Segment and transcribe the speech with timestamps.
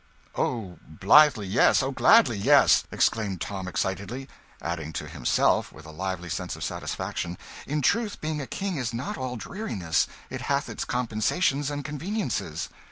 [0.35, 1.83] "O blithely, yes!
[1.83, 4.27] O gladly, yes!" exclaimed Tom excitedly,
[4.59, 8.95] adding to himself with a lively sense of satisfaction, "In truth, being a king is
[8.95, 12.67] not all dreariness it hath its compensations and conveniences."